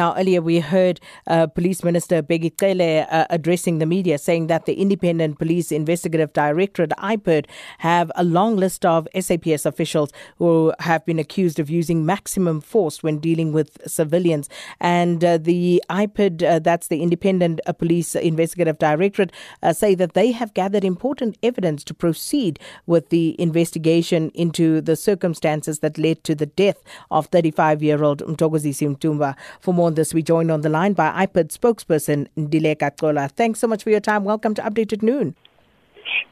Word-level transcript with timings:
Now, 0.00 0.16
earlier 0.16 0.40
we 0.40 0.60
heard 0.60 0.98
uh, 1.26 1.46
Police 1.46 1.84
Minister 1.84 2.22
Bheki 2.22 2.58
Cele 2.58 3.06
uh, 3.10 3.26
addressing 3.28 3.80
the 3.80 3.84
media 3.84 4.16
saying 4.16 4.46
that 4.46 4.64
the 4.64 4.72
Independent 4.80 5.38
Police 5.38 5.70
Investigative 5.70 6.32
Directorate, 6.32 6.92
IPID, 6.96 7.44
have 7.80 8.10
a 8.14 8.24
long 8.24 8.56
list 8.56 8.86
of 8.86 9.06
SAPS 9.14 9.66
officials 9.66 10.10
who 10.38 10.72
have 10.78 11.04
been 11.04 11.18
accused 11.18 11.60
of 11.60 11.68
using 11.68 12.06
maximum 12.06 12.62
force 12.62 13.02
when 13.02 13.18
dealing 13.18 13.52
with 13.52 13.76
civilians. 13.86 14.48
And 14.80 15.22
uh, 15.22 15.36
the 15.36 15.82
IPID, 15.90 16.42
uh, 16.44 16.58
that's 16.60 16.86
the 16.86 17.02
Independent 17.02 17.60
uh, 17.66 17.74
Police 17.74 18.14
Investigative 18.14 18.78
Directorate, 18.78 19.32
uh, 19.62 19.74
say 19.74 19.94
that 19.96 20.14
they 20.14 20.32
have 20.32 20.54
gathered 20.54 20.82
important 20.82 21.36
evidence 21.42 21.84
to 21.84 21.92
proceed 21.92 22.58
with 22.86 23.10
the 23.10 23.38
investigation 23.38 24.30
into 24.30 24.80
the 24.80 24.96
circumstances 24.96 25.80
that 25.80 25.98
led 25.98 26.24
to 26.24 26.34
the 26.34 26.46
death 26.46 26.82
of 27.10 27.26
35 27.26 27.82
year 27.82 28.02
old 28.02 28.20
Mthokozisi 28.20 28.96
Ntumba. 28.96 29.36
For 29.60 29.74
more 29.74 29.89
on 29.90 29.94
this, 29.96 30.14
we 30.14 30.22
joined 30.22 30.52
on 30.52 30.60
the 30.60 30.68
line 30.68 30.92
by 30.92 31.26
IPID 31.26 31.48
spokesperson 31.50 32.28
Ndileka 32.36 32.96
Cola. 32.96 33.28
Thanks 33.28 33.58
so 33.58 33.66
much 33.66 33.82
for 33.82 33.90
your 33.90 34.00
time. 34.00 34.22
Welcome 34.22 34.54
to 34.54 34.62
Update 34.62 34.92
at 34.92 35.02
Noon. 35.02 35.34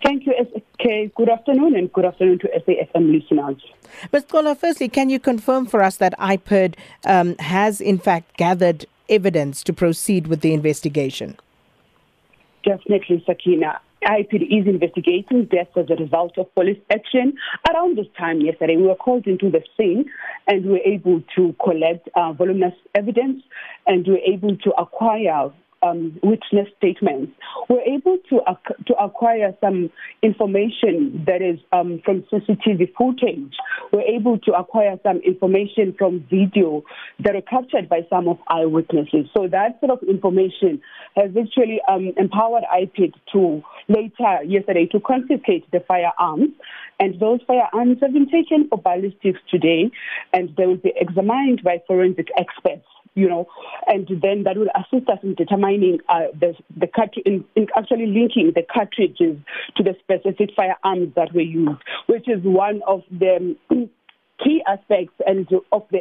Thank 0.05 0.27
you, 0.27 0.35
SK. 0.41 1.13
Good 1.17 1.29
afternoon, 1.29 1.75
and 1.75 1.93
good 1.93 2.05
afternoon 2.05 2.39
to 2.39 2.49
SAFM 2.61 3.13
listeners. 3.13 3.57
Ms. 4.13 4.27
Cola, 4.29 4.55
firstly, 4.55 4.89
can 4.89 5.11
you 5.11 5.19
confirm 5.19 5.67
for 5.67 5.83
us 5.83 5.97
that 5.97 6.17
IPID 6.21 6.77
um, 7.05 7.37
has 7.39 7.81
in 7.81 7.99
fact 7.99 8.37
gathered 8.37 8.87
evidence 9.09 9.65
to 9.65 9.73
proceed 9.73 10.29
with 10.29 10.41
the 10.41 10.55
investigation? 10.55 11.37
Definitely, 12.63 13.25
Sakina. 13.27 13.81
IPD 14.05 14.43
is 14.61 14.67
investigating 14.67 15.47
deaths 15.47 15.73
as 15.77 15.87
a 15.91 15.97
result 16.01 16.39
of 16.39 16.53
police 16.55 16.79
action. 16.93 17.35
Around 17.71 17.99
this 17.99 18.07
time 18.19 18.41
yesterday, 18.41 18.77
we 18.77 18.85
were 18.85 18.95
called 18.95 19.27
into 19.27 19.51
the 19.51 19.63
scene 19.77 20.05
and 20.47 20.65
we 20.65 20.73
were 20.73 20.85
able 20.85 21.23
to 21.37 21.55
collect 21.63 22.09
uh, 22.15 22.33
voluminous 22.33 22.75
evidence 22.95 23.43
and 23.87 24.07
we 24.07 24.13
were 24.13 24.35
able 24.35 24.57
to 24.57 24.71
acquire 24.79 25.51
um, 25.83 26.19
witness 26.23 26.69
statements, 26.77 27.33
we're 27.69 27.83
able 27.83 28.19
to 28.31 28.41
ac- 28.49 28.85
to 28.87 28.95
acquire 28.95 29.55
some 29.63 29.91
information 30.23 31.25
that 31.27 31.43
is 31.43 31.59
um, 31.73 32.01
from 32.05 32.23
CCTV 32.33 32.93
footage. 32.97 33.55
We're 33.93 34.03
able 34.03 34.39
to 34.41 34.53
acquire 34.53 34.99
some 35.03 35.19
information 35.19 35.95
from 35.97 36.27
video 36.31 36.85
that 37.21 37.37
are 37.37 37.43
captured 37.43 37.89
by 37.89 38.07
some 38.11 38.29
of 38.29 38.39
eyewitnesses. 38.49 39.27
So 39.37 39.49
that 39.49 39.79
sort 39.81 39.93
of 39.93 40.09
information 40.09 40.81
has 41.17 41.31
actually 41.37 41.81
um, 41.89 42.13
empowered 42.17 42.65
IPID 42.75 43.15
to 43.33 43.63
later 43.89 44.45
yesterday 44.45 44.87
to 44.87 45.01
confiscate 45.01 45.71
the 45.71 45.81
firearms. 45.87 46.51
And 47.01 47.21
those 47.21 47.41
firearms 47.47 47.99
have 48.03 48.13
been 48.13 48.29
taken 48.29 48.69
for 48.69 48.79
ballistics 48.79 49.39
today, 49.49 49.91
and 50.33 50.55
they 50.57 50.67
will 50.67 50.77
be 50.77 50.93
examined 50.97 51.63
by 51.63 51.81
forensic 51.87 52.29
experts 52.37 52.85
you 53.19 53.29
know, 53.29 53.47
and 53.87 54.07
then 54.23 54.45
that 54.45 54.57
will 54.57 54.69
assist 54.77 55.09
us 55.09 55.19
in 55.23 55.35
determining 55.35 55.99
uh, 56.09 56.29
the, 56.39 56.55
the 56.77 56.87
cart- 56.87 57.17
in, 57.27 57.45
in 57.57 57.67
actually 57.77 58.07
linking 58.07 58.53
the 58.55 58.63
cartridges 58.63 59.37
to 59.77 59.83
the 59.83 59.97
specific 60.01 60.51
firearms 60.55 61.13
that 61.17 61.35
were 61.35 61.41
used, 61.41 61.81
which 62.07 62.29
is 62.29 62.43
one 62.43 62.81
of 62.87 63.03
the 63.11 63.57
key 64.45 64.63
aspects 64.69 65.15
and 65.27 65.49
of 65.73 65.83
the 65.91 66.01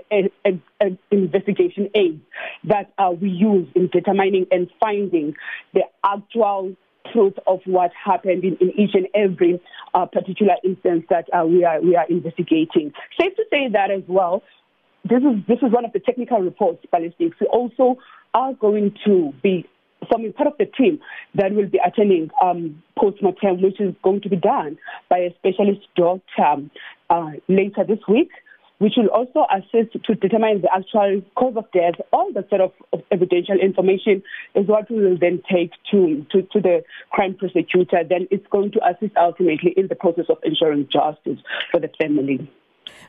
uh, 0.79 0.85
investigation 1.09 1.89
aids 1.95 2.21
that 2.63 2.93
uh, 2.99 3.11
we 3.19 3.29
use 3.29 3.67
in 3.75 3.87
determining 3.87 4.45
and 4.51 4.69
finding 4.79 5.35
the 5.73 5.81
actual 6.03 6.75
truth 7.11 7.33
of 7.47 7.61
what 7.65 7.91
happened 7.93 8.43
in, 8.43 8.57
in 8.57 8.69
each 8.79 8.93
and 8.93 9.07
every 9.15 9.59
uh, 9.93 10.05
particular 10.05 10.53
instance 10.63 11.05
that 11.09 11.25
uh, 11.33 11.45
we 11.45 11.63
are 11.63 11.81
we 11.81 11.95
are 11.95 12.05
investigating. 12.09 12.91
Safe 13.19 13.35
to 13.35 13.43
say 13.49 13.69
that 13.71 13.89
as 13.89 14.03
well, 14.07 14.43
this 15.09 15.23
is 15.23 15.45
this 15.47 15.59
is 15.61 15.71
one 15.71 15.85
of 15.85 15.93
the 15.93 15.99
technical 15.99 16.39
reports, 16.39 16.85
ballistics. 16.91 17.37
We 17.39 17.47
also 17.47 17.97
are 18.33 18.53
going 18.53 18.95
to 19.05 19.33
be 19.41 19.65
forming 20.09 20.33
part 20.33 20.47
of 20.47 20.57
the 20.57 20.65
team 20.65 20.99
that 21.35 21.53
will 21.53 21.67
be 21.67 21.79
attending 21.85 22.29
um, 22.41 22.81
post-mortem, 22.97 23.61
which 23.61 23.79
is 23.79 23.95
going 24.03 24.21
to 24.21 24.29
be 24.29 24.35
done 24.35 24.77
by 25.09 25.17
a 25.17 25.33
specialist 25.39 25.87
doctor 25.95 26.69
uh, 27.09 27.31
later 27.47 27.83
this 27.87 27.99
week, 28.07 28.29
which 28.77 28.93
will 28.95 29.07
also 29.07 29.45
assist 29.51 29.93
to 30.05 30.15
determine 30.15 30.61
the 30.61 30.69
actual 30.73 31.21
cause 31.35 31.55
of 31.57 31.65
death. 31.71 31.95
All 32.13 32.31
the 32.31 32.45
sort 32.49 32.61
of, 32.61 32.71
of 32.93 33.01
evidential 33.11 33.57
information 33.59 34.21
is 34.53 34.67
what 34.67 34.89
we 34.91 34.97
will 34.97 35.17
then 35.19 35.41
take 35.51 35.71
to, 35.91 36.25
to, 36.31 36.43
to 36.43 36.61
the 36.61 36.83
crime 37.11 37.35
prosecutor. 37.35 38.03
Then 38.07 38.27
it's 38.29 38.45
going 38.51 38.71
to 38.73 38.79
assist 38.87 39.17
ultimately 39.17 39.73
in 39.75 39.87
the 39.87 39.95
process 39.95 40.25
of 40.29 40.37
ensuring 40.43 40.87
justice 40.91 41.39
for 41.71 41.79
the 41.79 41.89
family. 41.99 42.49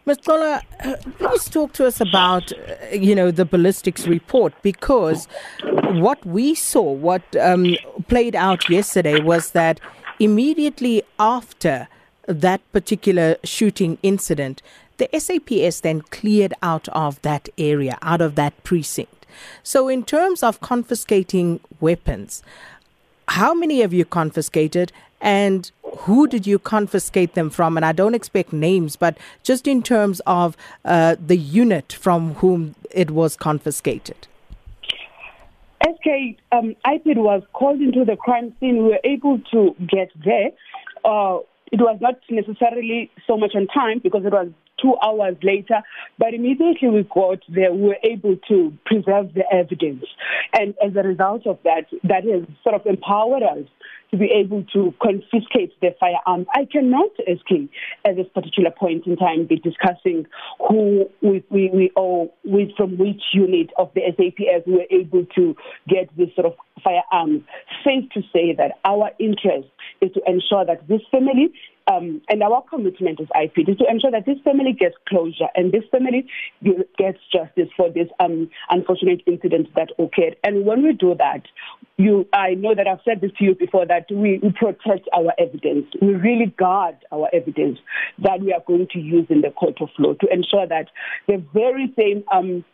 Ms. 0.06 0.19
Cola, 0.25 0.62
uh, 0.84 0.94
please 1.19 1.49
talk 1.50 1.72
to 1.75 1.87
us 1.87 2.00
about, 2.00 2.50
uh, 2.53 2.94
you 2.94 3.15
know, 3.15 3.31
the 3.31 3.44
ballistics 3.44 4.06
report 4.06 4.54
because 4.62 5.28
what 5.62 6.25
we 6.25 6.54
saw, 6.54 6.82
what 6.93 7.22
um, 7.37 7.76
played 8.09 8.34
out 8.34 8.69
yesterday 8.71 9.21
was 9.21 9.50
that 9.50 9.81
immediately 10.19 11.03
after 11.19 11.88
that 12.26 12.60
particular 12.72 13.37
shooting 13.44 13.99
incident, 14.03 14.62
the 14.99 15.09
SAPS 15.19 15.81
then 15.81 16.00
cleared 16.03 16.55
out 16.62 16.88
of 16.88 17.20
that 17.22 17.49
area, 17.56 17.99
out 18.03 18.20
of 18.20 18.34
that 18.34 18.62
precinct. 18.65 19.26
So, 19.62 19.88
in 19.88 20.05
terms 20.05 20.43
of 20.43 20.60
confiscating 20.60 21.60
weapons, 21.81 22.43
how 23.28 23.55
many 23.55 23.81
have 23.81 23.93
you 23.93 24.05
confiscated 24.05 24.91
and 25.20 25.70
who 26.00 26.26
did 26.26 26.47
you 26.47 26.59
confiscate 26.59 27.34
them 27.34 27.50
from? 27.50 27.76
And 27.76 27.84
I 27.84 27.92
don't 27.92 28.14
expect 28.14 28.53
names, 28.53 28.97
but 28.97 29.19
just 29.42 29.66
in 29.66 29.82
terms 29.82 30.20
of 30.26 30.56
uh, 30.84 31.16
the 31.25 31.36
unit 31.36 31.92
from 31.92 32.34
whom 32.34 32.75
it 32.91 33.10
was 33.10 33.36
confiscated. 33.36 34.26
SK, 35.82 36.38
um, 36.53 36.75
IPID 36.84 37.16
was 37.16 37.42
called 37.53 37.81
into 37.81 38.04
the 38.04 38.16
crime 38.16 38.54
scene. 38.60 38.78
We 38.78 38.91
were 38.91 39.00
able 39.04 39.38
to 39.53 39.75
get 39.87 40.10
there. 40.25 40.50
Uh, 41.04 41.38
it 41.70 41.81
was 41.81 41.98
not 42.00 42.16
necessarily 42.31 43.10
so 43.26 43.37
much 43.37 43.54
on 43.54 43.66
time 43.69 44.00
because 44.03 44.25
it 44.25 44.32
was 44.32 44.48
two 44.81 44.94
hours 45.03 45.37
later, 45.43 45.83
but 46.19 46.34
immediately 46.34 46.89
we 46.89 47.03
got 47.03 47.39
there, 47.49 47.72
we 47.72 47.89
were 47.89 47.99
able 48.03 48.37
to 48.49 48.77
preserve 48.84 49.34
the 49.34 49.44
evidence. 49.53 50.05
And 50.53 50.75
as 50.84 50.94
a 50.97 51.06
result 51.06 51.47
of 51.47 51.59
that, 51.65 51.87
that 52.05 52.25
has 52.25 52.44
sort 52.62 52.75
of 52.75 52.87
empowered 52.87 53.43
us 53.43 53.67
to 54.11 54.17
be 54.17 54.31
able 54.34 54.65
to 54.72 54.94
confiscate 55.03 55.78
the 55.81 55.94
firearms. 56.00 56.47
I 56.55 56.65
cannot, 56.71 57.11
SK, 57.19 57.69
at 58.05 58.17
this 58.17 58.27
particular 58.34 58.71
point 58.71 59.06
in 59.06 59.17
time, 59.17 59.47
be 59.47 59.56
discussing 59.56 60.27
who 60.67 61.06
we, 61.21 61.44
we, 61.50 61.71
we 61.72 61.91
or 61.94 62.31
with, 62.44 62.71
from 62.77 62.97
which 62.97 63.22
unit 63.34 63.71
of 63.77 63.91
the 63.94 64.03
SAPS 64.17 64.67
we 64.67 64.75
were 64.75 64.87
able 64.91 65.27
to 65.37 65.55
get 65.88 66.09
this 66.17 66.28
sort 66.34 66.47
of 66.47 66.55
firearms. 66.83 67.43
Safe 67.84 68.09
to 68.15 68.22
say 68.33 68.55
that 68.56 68.78
our 68.84 69.11
interest 69.19 69.69
is 70.00 70.12
to 70.12 70.21
ensure 70.27 70.65
that 70.65 70.87
this 70.88 71.03
family 71.11 71.53
um, 71.91 72.21
and 72.28 72.43
our 72.43 72.62
commitment 72.69 73.21
as 73.21 73.28
IPD 73.28 73.71
is 73.71 73.78
to 73.78 73.87
ensure 73.91 74.10
that 74.10 74.26
this 74.26 74.38
family 74.44 74.72
gets 74.72 74.94
closure 75.09 75.49
and 75.54 75.72
this 75.72 75.84
family 75.91 76.26
gets 76.99 77.19
justice 77.32 77.69
for 77.76 77.91
this 77.91 78.09
um, 78.21 78.50
unfortunate 78.71 79.22
incident 79.26 79.69
that 79.75 79.91
occurred. 79.99 80.37
And 80.44 80.66
when 80.66 80.82
we 80.82 80.93
do 80.93 81.15
that, 81.19 81.43
you, 81.97 82.28
I 82.32 82.54
know 82.54 82.75
that 82.75 82.87
I've 82.87 83.00
said 83.04 83.21
this 83.21 83.32
to 83.38 83.44
you 83.44 83.54
before 83.54 83.87
that 83.87 84.06
we, 84.10 84.38
we 84.43 84.53
protect 84.53 85.09
our 85.16 85.32
evidence. 85.38 85.87
We 86.00 86.15
really 86.15 86.54
guard 86.59 86.97
our 87.10 87.28
evidence 87.32 87.78
that 88.22 88.41
we 88.41 88.53
are 88.53 88.62
going 88.66 88.88
to 88.93 88.99
use 88.99 89.26
in 89.31 89.41
the 89.41 89.50
court 89.50 89.81
of 89.81 89.88
law 89.99 90.15
to 90.15 90.26
ensure 90.31 90.66
that 90.66 90.88
the 91.26 91.43
very 91.55 91.93
same 91.99 92.22
um, 92.32 92.65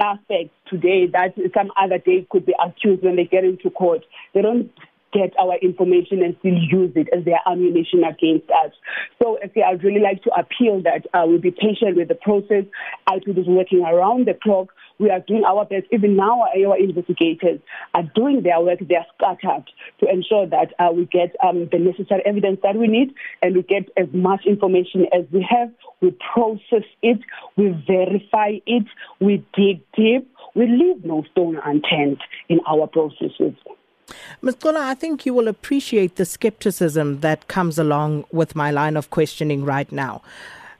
suspects 0.00 0.54
today 0.68 1.06
that 1.12 1.34
some 1.54 1.70
other 1.80 1.98
day 1.98 2.26
could 2.30 2.46
be 2.46 2.54
accused 2.64 3.02
when 3.02 3.16
they 3.16 3.24
get 3.24 3.44
into 3.44 3.70
court, 3.70 4.04
they 4.34 4.42
don't 4.42 4.70
get 5.12 5.32
our 5.38 5.56
information 5.58 6.22
and 6.22 6.36
still 6.38 6.54
use 6.54 6.92
it 6.94 7.08
as 7.16 7.24
their 7.24 7.40
ammunition 7.46 8.04
against 8.04 8.50
us. 8.50 8.72
So 9.22 9.38
okay, 9.44 9.62
I'd 9.62 9.82
really 9.82 10.00
like 10.00 10.22
to 10.24 10.30
appeal 10.30 10.82
that 10.82 11.06
uh, 11.14 11.24
we'll 11.26 11.40
be 11.40 11.50
patient 11.50 11.96
with 11.96 12.08
the 12.08 12.14
process. 12.14 12.64
IPID 13.08 13.38
is 13.38 13.46
working 13.46 13.82
around 13.84 14.26
the 14.26 14.34
clock. 14.34 14.68
We 14.98 15.08
are 15.10 15.20
doing 15.20 15.44
our 15.44 15.64
best. 15.64 15.86
Even 15.92 16.14
now, 16.14 16.42
our 16.42 16.76
investigators 16.76 17.60
are 17.94 18.02
doing 18.14 18.42
their 18.42 18.60
work. 18.60 18.80
They 18.86 18.96
are 18.96 19.06
scattered 19.16 19.64
to 20.00 20.10
ensure 20.10 20.46
that 20.46 20.74
uh, 20.78 20.92
we 20.92 21.06
get 21.06 21.34
um, 21.42 21.68
the 21.72 21.78
necessary 21.78 22.22
evidence 22.26 22.60
that 22.62 22.76
we 22.76 22.86
need 22.86 23.14
and 23.42 23.56
we 23.56 23.62
get 23.62 23.88
as 23.96 24.08
much 24.12 24.44
information 24.46 25.06
as 25.12 25.24
we 25.32 25.46
have. 25.48 25.70
We 26.02 26.14
process 26.34 26.84
it, 27.02 27.18
we 27.56 27.70
verify 27.86 28.58
it, 28.66 28.84
we 29.20 29.44
dig 29.56 29.80
deep, 29.96 30.30
we 30.54 30.66
leave 30.66 31.04
no 31.04 31.24
stone 31.30 31.58
unturned 31.64 32.20
in 32.48 32.60
our 32.68 32.86
processes. 32.86 33.54
Ms. 34.42 34.56
Cola, 34.56 34.80
I 34.80 34.94
think 34.94 35.26
you 35.26 35.34
will 35.34 35.48
appreciate 35.48 36.16
the 36.16 36.24
skepticism 36.24 37.20
that 37.20 37.48
comes 37.48 37.78
along 37.78 38.24
with 38.32 38.56
my 38.56 38.70
line 38.70 38.96
of 38.96 39.10
questioning 39.10 39.64
right 39.64 39.90
now. 39.92 40.22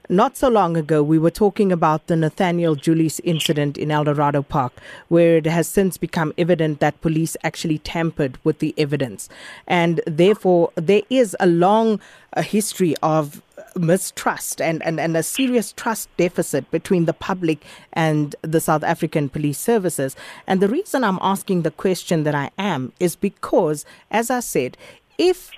Not 0.09 0.35
so 0.35 0.49
long 0.49 0.75
ago, 0.75 1.01
we 1.01 1.17
were 1.17 1.31
talking 1.31 1.71
about 1.71 2.07
the 2.07 2.17
Nathaniel 2.17 2.75
Julius 2.75 3.21
incident 3.21 3.77
in 3.77 3.91
Eldorado 3.91 4.41
Park, 4.41 4.73
where 5.07 5.37
it 5.37 5.45
has 5.45 5.69
since 5.69 5.97
become 5.97 6.33
evident 6.37 6.81
that 6.81 6.99
police 6.99 7.37
actually 7.45 7.77
tampered 7.77 8.37
with 8.43 8.59
the 8.59 8.73
evidence. 8.77 9.29
And 9.67 10.01
therefore, 10.05 10.71
there 10.75 11.03
is 11.09 11.33
a 11.39 11.47
long 11.47 12.01
uh, 12.33 12.41
history 12.41 12.93
of 13.01 13.41
mistrust 13.75 14.61
and, 14.61 14.83
and, 14.83 14.99
and 14.99 15.15
a 15.15 15.23
serious 15.23 15.73
trust 15.73 16.09
deficit 16.17 16.69
between 16.71 17.05
the 17.05 17.13
public 17.13 17.63
and 17.93 18.35
the 18.41 18.59
South 18.59 18.83
African 18.83 19.29
police 19.29 19.59
services. 19.59 20.15
And 20.47 20.61
the 20.61 20.67
reason 20.67 21.03
I'm 21.03 21.19
asking 21.21 21.61
the 21.61 21.71
question 21.71 22.23
that 22.23 22.35
I 22.35 22.51
am 22.57 22.91
is 22.99 23.15
because, 23.15 23.85
as 24.09 24.29
I 24.29 24.39
said, 24.39 24.77
if 25.17 25.51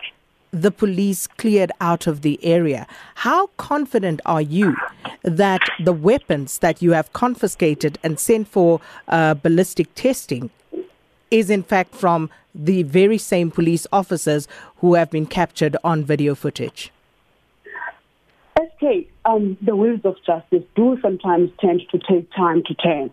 the 0.51 0.71
police 0.71 1.25
cleared 1.25 1.71
out 1.81 2.06
of 2.06 2.21
the 2.21 2.39
area, 2.45 2.86
how 3.15 3.48
confident 3.57 4.21
are 4.25 4.42
you 4.42 4.75
that 5.24 5.62
the 5.83 5.94
weapons 5.94 6.60
that 6.60 6.81
you 6.81 6.92
have 6.92 7.12
confiscated 7.13 7.98
and 8.04 8.19
sent 8.19 8.48
for 8.48 8.80
uh, 9.07 9.33
ballistic 9.33 9.94
testing 9.95 10.51
is 11.31 11.50
in 11.50 11.63
fact 11.63 11.95
from 11.95 12.30
the 12.54 12.83
very 12.83 13.18
same 13.18 13.50
police 13.50 13.88
officers 13.92 14.48
who 14.77 14.94
have 14.94 15.10
been 15.10 15.25
captured 15.25 15.75
on 15.83 16.04
video 16.04 16.36
footage? 16.36 16.92
SK, 18.83 19.09
um, 19.25 19.57
the 19.62 19.75
wheels 19.75 20.01
of 20.03 20.15
justice 20.25 20.63
do 20.75 20.97
sometimes 21.01 21.51
tend 21.59 21.81
to 21.91 22.00
take 22.00 22.30
time 22.31 22.63
to 22.65 22.74
turn. 22.75 23.12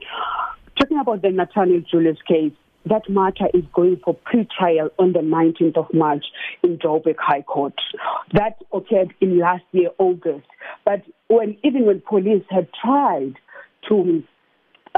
Talking 0.78 0.98
about 0.98 1.22
the 1.22 1.30
Nathaniel 1.30 1.82
Julius 1.90 2.18
case, 2.26 2.52
that 2.86 3.08
matter 3.08 3.46
is 3.52 3.64
going 3.74 4.00
for 4.02 4.14
pre-trial 4.14 4.90
on 4.98 5.12
the 5.12 5.18
19th 5.18 5.76
of 5.76 5.92
March 5.92 6.24
in 6.62 6.78
Joburg 6.78 7.16
High 7.18 7.42
Court. 7.42 7.74
That 8.32 8.56
occurred 8.72 9.12
in 9.20 9.38
last 9.38 9.64
year, 9.72 9.90
August. 9.98 10.46
But 10.84 11.02
when 11.28 11.58
even 11.62 11.84
when 11.84 12.00
police 12.00 12.44
had 12.48 12.68
tried 12.82 13.34
to 13.88 14.22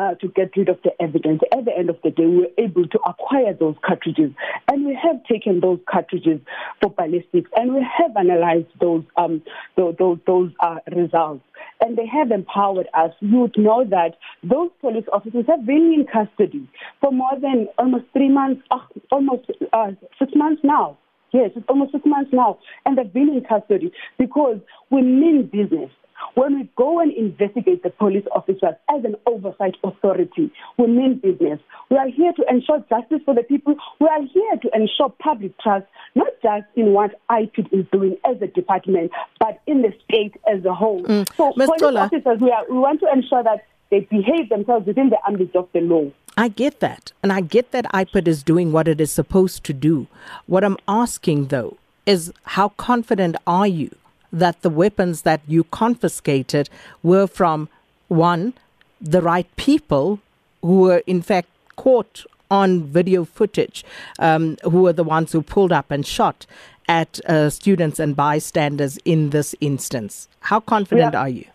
uh, 0.02 0.14
to 0.16 0.28
get 0.28 0.56
rid 0.56 0.68
of 0.68 0.78
the 0.82 0.90
evidence. 1.00 1.40
At 1.52 1.64
the 1.64 1.76
end 1.76 1.88
of 1.90 1.96
the 2.02 2.10
day, 2.10 2.26
we 2.26 2.38
were 2.38 2.54
able 2.58 2.86
to 2.88 2.98
acquire 3.06 3.54
those 3.54 3.76
cartridges, 3.84 4.32
and 4.68 4.84
we 4.84 4.98
have 5.00 5.22
taken 5.24 5.60
those 5.60 5.78
cartridges 5.90 6.40
for 6.80 6.90
ballistics, 6.90 7.50
and 7.56 7.74
we 7.74 7.86
have 7.98 8.16
analyzed 8.16 8.66
those 8.80 9.04
um, 9.16 9.42
those 9.76 9.94
those, 9.98 10.18
those 10.26 10.50
uh, 10.60 10.78
results. 10.94 11.44
And 11.80 11.96
they 11.96 12.06
have 12.06 12.30
empowered 12.30 12.88
us. 12.94 13.12
You 13.20 13.40
would 13.42 13.56
know 13.56 13.84
that 13.84 14.16
those 14.42 14.70
police 14.80 15.04
officers 15.12 15.44
have 15.48 15.64
been 15.66 15.92
in 15.96 16.06
custody 16.06 16.68
for 17.00 17.12
more 17.12 17.38
than 17.40 17.68
almost 17.78 18.04
three 18.12 18.28
months, 18.28 18.62
uh, 18.70 18.78
almost 19.10 19.44
uh, 19.72 19.92
six 20.18 20.32
months 20.34 20.62
now. 20.64 20.98
Yes, 21.32 21.50
it's 21.56 21.66
almost 21.68 21.92
six 21.92 22.04
months 22.04 22.30
now, 22.32 22.58
and 22.84 22.96
they've 22.96 23.12
been 23.12 23.30
in 23.30 23.42
custody 23.44 23.92
because 24.18 24.58
we 24.90 25.02
mean 25.02 25.48
business. 25.50 25.90
When 26.34 26.56
we 26.56 26.70
go 26.76 27.00
and 27.00 27.12
investigate 27.12 27.82
the 27.82 27.90
police 27.90 28.24
officers 28.34 28.74
as 28.88 29.04
an 29.04 29.16
oversight 29.26 29.74
authority, 29.82 30.52
we 30.78 30.86
mean 30.86 31.20
business. 31.22 31.58
We 31.90 31.96
are 31.96 32.08
here 32.08 32.32
to 32.32 32.44
ensure 32.48 32.84
justice 32.88 33.20
for 33.24 33.34
the 33.34 33.42
people. 33.42 33.74
We 34.00 34.06
are 34.06 34.22
here 34.22 34.56
to 34.62 34.70
ensure 34.74 35.12
public 35.22 35.58
trust, 35.58 35.86
not 36.14 36.28
just 36.42 36.64
in 36.76 36.92
what 36.92 37.20
IPID 37.30 37.72
is 37.72 37.86
doing 37.92 38.16
as 38.24 38.40
a 38.40 38.46
department, 38.46 39.10
but 39.38 39.60
in 39.66 39.82
the 39.82 39.92
state 40.04 40.34
as 40.52 40.64
a 40.64 40.74
whole. 40.74 41.02
Mm. 41.02 41.28
So, 41.36 41.52
Ms. 41.56 41.66
police 41.66 41.80
Tola. 41.80 42.00
officers, 42.02 42.38
we, 42.40 42.50
are, 42.50 42.64
we 42.70 42.78
want 42.78 43.00
to 43.00 43.12
ensure 43.12 43.42
that 43.42 43.66
they 43.90 44.00
behave 44.00 44.48
themselves 44.48 44.86
within 44.86 45.10
the 45.10 45.18
ambit 45.26 45.54
of 45.54 45.68
the 45.74 45.80
law. 45.80 46.10
I 46.42 46.48
get 46.48 46.80
that. 46.80 47.12
And 47.22 47.32
I 47.32 47.40
get 47.40 47.70
that 47.70 47.84
IPID 47.94 48.26
is 48.26 48.42
doing 48.42 48.72
what 48.72 48.88
it 48.88 49.00
is 49.00 49.12
supposed 49.12 49.62
to 49.62 49.72
do. 49.72 50.08
What 50.46 50.64
I'm 50.64 50.76
asking, 50.88 51.46
though, 51.54 51.76
is 52.04 52.32
how 52.56 52.70
confident 52.70 53.36
are 53.46 53.68
you 53.68 53.94
that 54.32 54.62
the 54.62 54.70
weapons 54.70 55.22
that 55.22 55.40
you 55.46 55.62
confiscated 55.62 56.68
were 57.00 57.28
from 57.28 57.68
one, 58.08 58.54
the 59.00 59.22
right 59.22 59.46
people 59.54 60.18
who 60.62 60.80
were 60.80 61.04
in 61.06 61.22
fact 61.22 61.48
caught 61.76 62.26
on 62.50 62.82
video 62.82 63.24
footage, 63.24 63.84
um, 64.18 64.56
who 64.64 64.82
were 64.82 64.92
the 64.92 65.04
ones 65.04 65.30
who 65.30 65.42
pulled 65.42 65.70
up 65.70 65.92
and 65.92 66.04
shot 66.04 66.44
at 66.88 67.20
uh, 67.26 67.50
students 67.50 68.00
and 68.00 68.16
bystanders 68.16 68.98
in 69.04 69.30
this 69.30 69.54
instance. 69.60 70.26
How 70.40 70.58
confident 70.58 71.14
are, 71.14 71.26
are 71.26 71.28
you? 71.28 71.46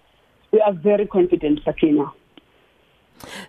We 0.53 0.61
are 0.61 0.71
very 0.71 1.07
confident, 1.07 1.59
Sakina. 1.65 2.13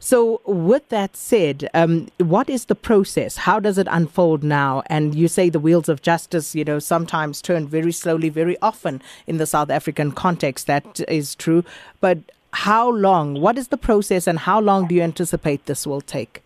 So, 0.00 0.40
with 0.46 0.88
that 0.88 1.16
said, 1.16 1.68
um, 1.74 2.08
what 2.18 2.48
is 2.48 2.66
the 2.66 2.74
process? 2.74 3.36
How 3.36 3.60
does 3.60 3.78
it 3.78 3.86
unfold 3.90 4.42
now? 4.42 4.82
And 4.86 5.14
you 5.14 5.28
say 5.28 5.50
the 5.50 5.60
wheels 5.60 5.88
of 5.88 6.02
justice, 6.02 6.54
you 6.54 6.64
know, 6.64 6.78
sometimes 6.78 7.42
turn 7.42 7.66
very 7.68 7.92
slowly, 7.92 8.28
very 8.28 8.56
often 8.60 9.02
in 9.26 9.38
the 9.38 9.46
South 9.46 9.70
African 9.70 10.12
context. 10.12 10.66
That 10.66 11.00
is 11.08 11.34
true. 11.34 11.64
But 12.00 12.18
how 12.52 12.90
long? 12.90 13.40
What 13.40 13.58
is 13.58 13.68
the 13.68 13.76
process, 13.76 14.26
and 14.26 14.38
how 14.38 14.60
long 14.60 14.88
do 14.88 14.94
you 14.94 15.02
anticipate 15.02 15.66
this 15.66 15.86
will 15.86 16.00
take? 16.00 16.42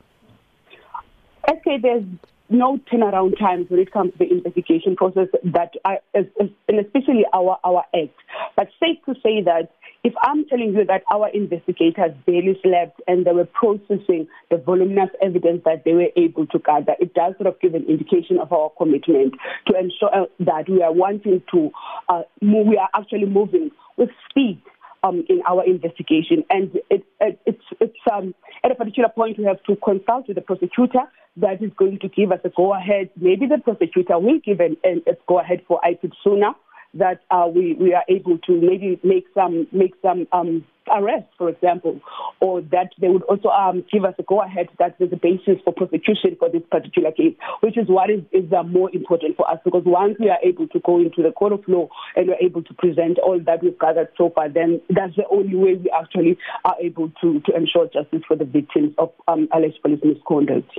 Okay, 1.50 1.78
there's 1.78 2.04
no 2.48 2.78
turnaround 2.92 3.38
times 3.38 3.70
when 3.70 3.80
it 3.80 3.90
comes 3.92 4.12
to 4.12 4.18
the 4.18 4.30
investigation 4.30 4.94
process 4.94 5.28
that 5.44 5.72
I, 5.84 5.98
and 6.14 6.30
especially 6.68 7.24
our 7.32 7.58
our 7.64 7.84
act. 7.94 8.14
But 8.56 8.68
safe 8.78 8.98
to 9.06 9.14
say 9.22 9.42
that 9.42 9.70
if 10.04 10.14
I'm 10.20 10.44
telling 10.46 10.74
you 10.74 10.84
that 10.84 11.02
our 11.12 11.28
investigators 11.28 12.10
barely 12.26 12.58
slept 12.62 13.00
and 13.06 13.24
they 13.24 13.32
were 13.32 13.46
processing 13.46 14.26
the 14.50 14.56
voluminous 14.56 15.10
evidence 15.22 15.62
that 15.64 15.84
they 15.84 15.92
were 15.92 16.08
able 16.16 16.46
to 16.48 16.58
gather, 16.58 16.94
it 16.98 17.14
does 17.14 17.34
sort 17.36 17.46
of 17.46 17.60
give 17.60 17.74
an 17.74 17.84
indication 17.88 18.38
of 18.38 18.52
our 18.52 18.70
commitment 18.76 19.34
to 19.68 19.78
ensure 19.78 20.26
that 20.40 20.68
we 20.68 20.82
are 20.82 20.92
wanting 20.92 21.40
to 21.52 21.70
uh, 22.08 22.22
move, 22.40 22.66
we 22.66 22.76
are 22.76 22.88
actually 22.94 23.26
moving 23.26 23.70
with 23.96 24.08
speed 24.28 24.60
um, 25.04 25.24
in 25.28 25.40
our 25.48 25.64
investigation. 25.64 26.42
And 26.50 26.74
it, 26.90 27.04
it, 27.20 27.40
it's, 27.46 27.64
it's 27.80 27.98
um, 28.12 28.34
at 28.64 28.72
a 28.72 28.74
particular 28.74 29.08
point 29.08 29.38
we 29.38 29.44
have 29.44 29.62
to 29.64 29.76
consult 29.76 30.26
with 30.26 30.34
the 30.34 30.42
prosecutor 30.42 31.02
that 31.36 31.62
is 31.62 31.70
going 31.76 32.00
to 32.00 32.08
give 32.08 32.32
us 32.32 32.40
a 32.44 32.50
go 32.50 32.74
ahead. 32.74 33.10
Maybe 33.16 33.46
the 33.46 33.58
prosecutor 33.58 34.18
will 34.18 34.40
give 34.44 34.58
an, 34.58 34.76
an, 34.82 35.02
a 35.06 35.12
go 35.28 35.38
ahead 35.38 35.62
for 35.68 35.80
IPID 35.84 36.12
sooner 36.24 36.54
that 36.94 37.20
uh, 37.30 37.46
we, 37.52 37.74
we 37.74 37.94
are 37.94 38.04
able 38.08 38.38
to 38.38 38.60
maybe 38.60 39.00
make 39.02 39.26
some 39.34 39.66
make 39.72 39.94
some 40.02 40.26
um, 40.32 40.64
arrests, 40.90 41.30
for 41.38 41.48
example, 41.48 42.00
or 42.40 42.60
that 42.60 42.90
they 43.00 43.08
would 43.08 43.22
also 43.22 43.48
um, 43.48 43.84
give 43.92 44.04
us 44.04 44.14
a 44.18 44.22
go 44.22 44.42
ahead 44.42 44.68
that 44.78 44.96
there's 44.98 45.12
a 45.12 45.16
basis 45.16 45.60
for 45.64 45.72
prosecution 45.72 46.36
for 46.38 46.48
this 46.48 46.62
particular 46.70 47.12
case, 47.12 47.34
which 47.60 47.78
is 47.78 47.88
what 47.88 48.10
is, 48.10 48.20
is 48.32 48.50
uh, 48.52 48.62
more 48.62 48.90
important 48.94 49.36
for 49.36 49.48
us 49.50 49.58
because 49.64 49.82
once 49.84 50.16
we 50.18 50.28
are 50.28 50.38
able 50.42 50.66
to 50.68 50.80
go 50.80 50.98
into 50.98 51.22
the 51.22 51.32
court 51.32 51.52
of 51.52 51.62
law 51.66 51.88
and 52.16 52.28
we're 52.28 52.44
able 52.46 52.62
to 52.62 52.74
present 52.74 53.18
all 53.18 53.38
that 53.40 53.62
we've 53.62 53.78
gathered 53.78 54.08
so 54.16 54.30
far, 54.34 54.48
then 54.48 54.80
that's 54.90 55.16
the 55.16 55.26
only 55.30 55.54
way 55.54 55.74
we 55.74 55.90
actually 55.90 56.36
are 56.64 56.76
able 56.80 57.10
to, 57.20 57.40
to 57.40 57.54
ensure 57.56 57.86
justice 57.86 58.22
for 58.26 58.36
the 58.36 58.44
victims 58.44 58.94
of 58.98 59.10
um, 59.28 59.48
alleged 59.54 59.80
police 59.82 60.00
misconduct. 60.04 60.78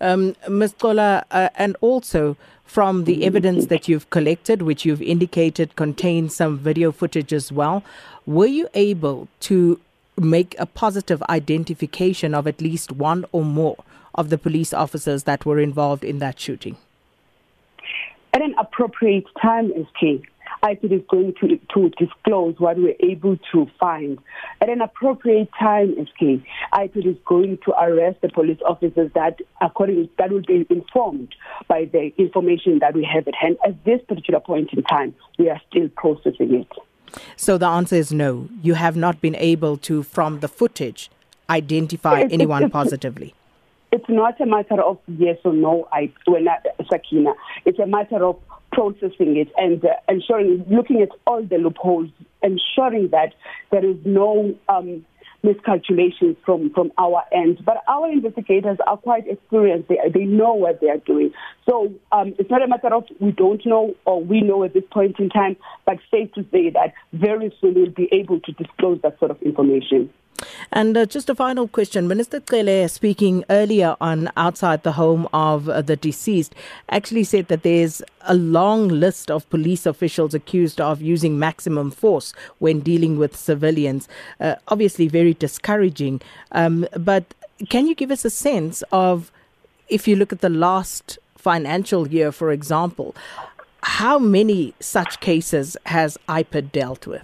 Um, 0.00 0.34
Ms. 0.48 0.74
Cola, 0.78 1.24
uh, 1.30 1.48
and 1.56 1.76
also 1.80 2.36
from 2.64 3.04
the 3.04 3.24
evidence 3.24 3.66
that 3.66 3.88
you've 3.88 4.08
collected, 4.10 4.62
which 4.62 4.84
you've 4.84 5.02
indicated 5.02 5.74
contains 5.74 6.36
some 6.36 6.56
video 6.56 6.92
footage 6.92 7.32
as 7.32 7.50
well, 7.50 7.82
were 8.26 8.46
you 8.46 8.68
able 8.74 9.26
to 9.40 9.80
make 10.16 10.54
a 10.58 10.66
positive 10.66 11.22
identification 11.28 12.34
of 12.34 12.46
at 12.46 12.60
least 12.60 12.92
one 12.92 13.24
or 13.32 13.44
more 13.44 13.76
of 14.14 14.30
the 14.30 14.38
police 14.38 14.72
officers 14.72 15.24
that 15.24 15.44
were 15.44 15.58
involved 15.58 16.04
in 16.04 16.18
that 16.20 16.38
shooting? 16.38 16.76
At 18.32 18.42
an 18.42 18.54
appropriate 18.58 19.26
time 19.42 19.72
is 19.72 19.86
key. 20.62 20.86
Is 20.90 21.02
going 21.08 21.34
to, 21.40 21.58
to 21.74 21.90
disclose 21.90 22.54
what 22.58 22.76
we're 22.76 22.94
able 23.00 23.36
to 23.52 23.66
find. 23.78 24.18
At 24.60 24.68
an 24.68 24.80
appropriate 24.80 25.48
time, 25.58 25.94
SK, 25.94 26.42
IPID 26.72 27.06
is 27.06 27.16
going 27.24 27.58
to 27.64 27.72
arrest 27.72 28.20
the 28.20 28.28
police 28.28 28.58
officers 28.66 29.10
that, 29.14 29.38
according 29.60 30.08
that 30.18 30.30
will 30.30 30.42
be 30.42 30.66
informed 30.68 31.34
by 31.68 31.86
the 31.86 32.12
information 32.18 32.78
that 32.80 32.94
we 32.94 33.04
have 33.04 33.26
at 33.28 33.34
hand. 33.34 33.56
At 33.66 33.84
this 33.84 34.00
particular 34.06 34.40
point 34.40 34.72
in 34.72 34.82
time, 34.84 35.14
we 35.38 35.48
are 35.48 35.60
still 35.70 35.88
processing 35.96 36.54
it. 36.54 37.18
So 37.36 37.58
the 37.58 37.66
answer 37.66 37.96
is 37.96 38.12
no. 38.12 38.48
You 38.62 38.74
have 38.74 38.96
not 38.96 39.20
been 39.20 39.34
able 39.36 39.76
to, 39.78 40.02
from 40.02 40.40
the 40.40 40.48
footage, 40.48 41.10
identify 41.48 42.20
it's, 42.20 42.32
anyone 42.32 42.64
it's, 42.64 42.72
positively. 42.72 43.34
It's 43.92 44.08
not 44.08 44.40
a 44.40 44.46
matter 44.46 44.80
of 44.80 44.98
yes 45.08 45.38
or 45.44 45.52
no, 45.52 45.88
I, 45.92 46.12
when 46.26 46.48
I, 46.48 46.58
Sakina. 46.88 47.34
It's 47.64 47.78
a 47.78 47.86
matter 47.86 48.24
of 48.24 48.38
processing 48.72 49.36
it 49.36 49.48
and 49.56 49.84
uh, 49.84 49.88
ensuring, 50.08 50.64
looking 50.70 51.02
at 51.02 51.10
all 51.26 51.42
the 51.42 51.56
loopholes, 51.56 52.10
ensuring 52.42 53.08
that 53.10 53.34
there 53.70 53.84
is 53.84 53.96
no 54.04 54.54
um, 54.68 55.04
miscalculations 55.42 56.36
from, 56.44 56.70
from 56.72 56.92
our 56.98 57.24
end. 57.32 57.60
But 57.64 57.82
our 57.88 58.10
investigators 58.10 58.78
are 58.86 58.96
quite 58.96 59.26
experienced. 59.26 59.88
They, 59.88 59.98
they 60.12 60.24
know 60.24 60.54
what 60.54 60.80
they 60.80 60.88
are 60.88 60.98
doing. 60.98 61.32
So 61.68 61.92
um, 62.12 62.34
it's 62.38 62.50
not 62.50 62.62
a 62.62 62.68
matter 62.68 62.94
of 62.94 63.04
we 63.20 63.32
don't 63.32 63.64
know 63.64 63.94
or 64.04 64.22
we 64.22 64.40
know 64.40 64.64
at 64.64 64.74
this 64.74 64.84
point 64.92 65.18
in 65.18 65.30
time, 65.30 65.56
but 65.86 65.98
safe 66.10 66.32
to 66.34 66.42
say 66.50 66.70
that 66.70 66.92
very 67.12 67.54
soon 67.60 67.74
we'll 67.74 67.90
be 67.90 68.08
able 68.12 68.40
to 68.40 68.52
disclose 68.52 69.00
that 69.02 69.18
sort 69.18 69.30
of 69.30 69.40
information. 69.42 70.10
And 70.72 70.96
uh, 70.96 71.06
just 71.06 71.28
a 71.28 71.34
final 71.34 71.68
question. 71.68 72.08
Minister 72.08 72.40
Cele, 72.48 72.88
speaking 72.88 73.44
earlier 73.50 73.96
on 74.00 74.30
outside 74.36 74.82
the 74.82 74.92
home 74.92 75.28
of 75.32 75.68
uh, 75.68 75.82
the 75.82 75.96
deceased, 75.96 76.54
actually 76.88 77.24
said 77.24 77.48
that 77.48 77.62
there's 77.62 78.02
a 78.22 78.34
long 78.34 78.88
list 78.88 79.30
of 79.30 79.48
police 79.50 79.86
officials 79.86 80.34
accused 80.34 80.80
of 80.80 81.02
using 81.02 81.38
maximum 81.38 81.90
force 81.90 82.32
when 82.58 82.80
dealing 82.80 83.18
with 83.18 83.36
civilians. 83.36 84.08
Uh, 84.40 84.54
obviously, 84.68 85.08
very 85.08 85.34
discouraging. 85.34 86.20
Um, 86.52 86.86
but 86.96 87.34
can 87.68 87.86
you 87.86 87.94
give 87.94 88.10
us 88.10 88.24
a 88.24 88.30
sense 88.30 88.82
of, 88.92 89.30
if 89.88 90.06
you 90.06 90.16
look 90.16 90.32
at 90.32 90.40
the 90.40 90.48
last 90.48 91.18
financial 91.36 92.08
year, 92.08 92.32
for 92.32 92.50
example, 92.50 93.14
how 93.82 94.18
many 94.18 94.74
such 94.78 95.20
cases 95.20 95.76
has 95.86 96.18
IPID 96.28 96.72
dealt 96.72 97.06
with? 97.06 97.22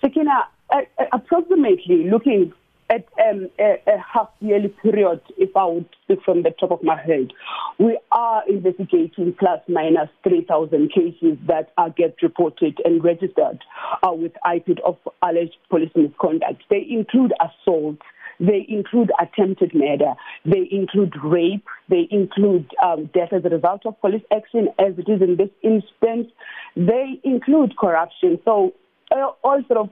Sakina, 0.00 0.46
uh, 0.72 1.04
approximately 1.12 2.08
looking 2.10 2.52
at 2.90 3.06
um, 3.24 3.48
a, 3.58 3.76
a 3.86 3.98
half 3.98 4.28
yearly 4.40 4.68
period, 4.82 5.20
if 5.38 5.56
I 5.56 5.64
would 5.64 5.88
speak 6.02 6.18
from 6.24 6.42
the 6.42 6.50
top 6.50 6.72
of 6.72 6.82
my 6.82 7.00
head, 7.00 7.32
we 7.78 7.98
are 8.10 8.42
investigating 8.48 9.34
plus 9.38 9.60
minus 9.68 10.08
3,000 10.24 10.92
cases 10.92 11.38
that 11.46 11.72
are 11.78 11.90
get 11.90 12.16
reported 12.20 12.78
and 12.84 13.02
registered 13.02 13.62
uh, 14.02 14.12
with 14.12 14.32
IPID 14.44 14.80
of 14.84 14.98
alleged 15.22 15.56
police 15.70 15.92
misconduct. 15.94 16.62
They 16.68 16.84
include 16.90 17.32
assault. 17.40 17.98
They 18.40 18.66
include 18.68 19.12
attempted 19.20 19.72
murder. 19.74 20.14
They 20.44 20.66
include 20.72 21.14
rape. 21.22 21.66
They 21.88 22.08
include 22.10 22.70
um, 22.82 23.08
death 23.14 23.32
as 23.32 23.44
a 23.44 23.50
result 23.50 23.86
of 23.86 24.00
police 24.00 24.22
action, 24.34 24.68
as 24.78 24.94
it 24.98 25.08
is 25.08 25.22
in 25.22 25.36
this 25.36 25.50
instance. 25.62 26.32
They 26.74 27.20
include 27.22 27.76
corruption. 27.76 28.40
So, 28.44 28.72
uh, 29.12 29.32
all 29.44 29.62
sort 29.68 29.78
of 29.78 29.90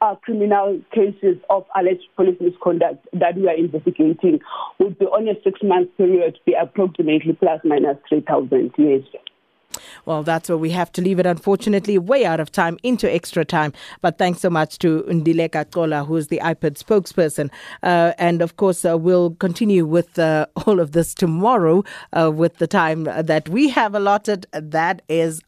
uh, 0.00 0.14
criminal 0.16 0.80
cases 0.92 1.36
of 1.50 1.64
alleged 1.76 2.06
police 2.16 2.36
misconduct 2.40 3.06
that 3.12 3.36
we 3.36 3.48
are 3.48 3.56
investigating 3.56 4.40
would 4.78 4.98
be 4.98 5.06
on 5.06 5.28
a 5.28 5.34
six 5.42 5.60
month 5.62 5.88
period 5.96 6.38
be 6.46 6.54
approximately 6.54 7.32
plus 7.34 7.60
minus 7.64 7.96
3,000 8.08 8.72
years. 8.78 9.04
Well, 10.06 10.22
that's 10.22 10.48
where 10.48 10.58
we 10.58 10.70
have 10.70 10.90
to 10.92 11.02
leave 11.02 11.18
it, 11.18 11.26
unfortunately, 11.26 11.98
way 11.98 12.24
out 12.24 12.40
of 12.40 12.50
time 12.50 12.78
into 12.82 13.12
extra 13.12 13.44
time. 13.44 13.72
But 14.00 14.18
thanks 14.18 14.40
so 14.40 14.50
much 14.50 14.78
to 14.78 15.02
Ndileka 15.02 15.70
Cola, 15.70 16.04
who 16.04 16.16
is 16.16 16.28
the 16.28 16.40
IPID 16.42 16.82
spokesperson. 16.82 17.50
Uh, 17.82 18.12
and 18.18 18.40
of 18.40 18.56
course, 18.56 18.84
uh, 18.84 18.96
we'll 18.96 19.32
continue 19.32 19.84
with 19.84 20.18
uh, 20.18 20.46
all 20.66 20.80
of 20.80 20.92
this 20.92 21.14
tomorrow 21.14 21.84
uh, 22.12 22.30
with 22.32 22.56
the 22.58 22.66
time 22.66 23.04
that 23.04 23.48
we 23.48 23.68
have 23.68 23.94
allotted. 23.94 24.46
That 24.52 25.02
is 25.08 25.42